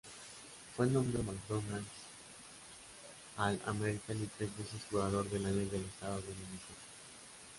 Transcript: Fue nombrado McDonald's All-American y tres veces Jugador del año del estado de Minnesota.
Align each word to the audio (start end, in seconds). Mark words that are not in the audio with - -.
Fue 0.75 0.87
nombrado 0.87 1.21
McDonald's 1.25 1.87
All-American 3.37 4.23
y 4.23 4.27
tres 4.35 4.49
veces 4.57 4.81
Jugador 4.89 5.29
del 5.29 5.45
año 5.45 5.57
del 5.69 5.85
estado 5.85 6.19
de 6.21 6.27
Minnesota. 6.29 6.81